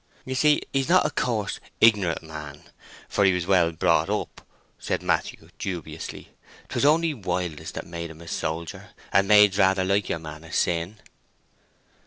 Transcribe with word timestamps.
"You 0.25 0.33
see, 0.33 0.63
he's 0.73 0.89
not 0.89 1.05
a 1.05 1.11
coarse, 1.11 1.59
ignorant 1.79 2.23
man, 2.23 2.63
for 3.07 3.23
he 3.23 3.33
was 3.33 3.45
well 3.45 3.71
brought 3.71 4.09
up," 4.09 4.41
said 4.79 5.03
Matthew, 5.03 5.49
dubiously. 5.59 6.29
"'Twas 6.69 6.85
only 6.85 7.13
wildness 7.13 7.69
that 7.73 7.85
made 7.85 8.09
him 8.09 8.21
a 8.21 8.27
soldier, 8.27 8.95
and 9.13 9.27
maids 9.27 9.59
rather 9.59 9.83
like 9.83 10.09
your 10.09 10.17
man 10.17 10.43
of 10.43 10.55
sin." 10.55 10.97